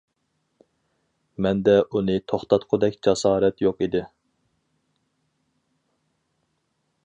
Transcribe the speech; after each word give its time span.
مەندە 1.45 1.75
ئۇنى 1.97 2.15
توختاتقۇدەك 2.33 2.97
جاسارەت 3.09 3.61
يوق 3.67 3.87
ئىدى. 3.87 4.03